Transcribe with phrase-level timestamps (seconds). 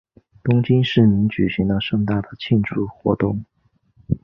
[0.43, 3.45] 东京市民举行了盛大的庆祝活动。